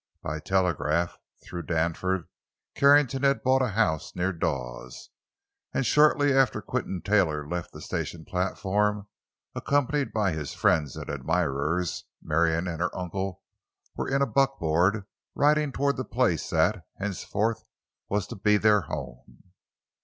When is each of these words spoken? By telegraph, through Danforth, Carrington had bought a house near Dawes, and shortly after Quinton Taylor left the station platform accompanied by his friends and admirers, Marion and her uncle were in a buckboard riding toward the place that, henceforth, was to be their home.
By 0.23 0.39
telegraph, 0.39 1.15
through 1.45 1.61
Danforth, 1.67 2.25
Carrington 2.73 3.21
had 3.21 3.43
bought 3.43 3.61
a 3.61 3.67
house 3.67 4.15
near 4.15 4.33
Dawes, 4.33 5.11
and 5.75 5.85
shortly 5.85 6.33
after 6.33 6.59
Quinton 6.59 7.03
Taylor 7.05 7.47
left 7.47 7.71
the 7.71 7.81
station 7.81 8.25
platform 8.25 9.07
accompanied 9.53 10.11
by 10.11 10.31
his 10.31 10.55
friends 10.55 10.95
and 10.95 11.07
admirers, 11.07 12.05
Marion 12.19 12.67
and 12.67 12.81
her 12.81 12.89
uncle 12.97 13.43
were 13.95 14.09
in 14.09 14.23
a 14.23 14.25
buckboard 14.25 15.05
riding 15.35 15.71
toward 15.71 15.97
the 15.97 16.03
place 16.03 16.49
that, 16.49 16.83
henceforth, 16.97 17.63
was 18.09 18.25
to 18.25 18.35
be 18.35 18.57
their 18.57 18.81
home. 18.81 19.43